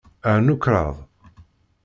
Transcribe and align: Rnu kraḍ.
Rnu 0.35 0.55
kraḍ. 0.63 0.95